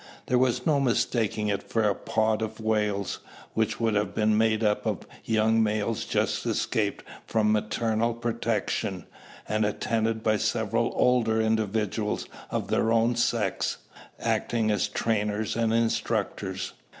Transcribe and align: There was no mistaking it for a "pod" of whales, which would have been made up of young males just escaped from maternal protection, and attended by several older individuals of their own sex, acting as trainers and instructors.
There 0.25 0.39
was 0.39 0.65
no 0.65 0.79
mistaking 0.79 1.49
it 1.49 1.61
for 1.61 1.83
a 1.87 1.93
"pod" 1.93 2.41
of 2.41 2.59
whales, 2.59 3.19
which 3.53 3.79
would 3.79 3.93
have 3.93 4.15
been 4.15 4.35
made 4.35 4.63
up 4.63 4.87
of 4.87 5.05
young 5.25 5.61
males 5.61 6.05
just 6.05 6.43
escaped 6.47 7.05
from 7.27 7.51
maternal 7.51 8.15
protection, 8.15 9.05
and 9.47 9.63
attended 9.63 10.23
by 10.23 10.37
several 10.37 10.91
older 10.95 11.39
individuals 11.39 12.25
of 12.49 12.69
their 12.69 12.91
own 12.91 13.15
sex, 13.15 13.77
acting 14.19 14.71
as 14.71 14.87
trainers 14.87 15.55
and 15.55 15.71
instructors. 15.71 16.73